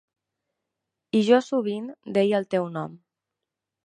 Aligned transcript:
I 1.19 1.21
jo 1.27 1.39
sovint 1.47 1.85
deia 2.19 2.39
el 2.41 2.47
teu 2.55 2.65
nom. 2.79 2.97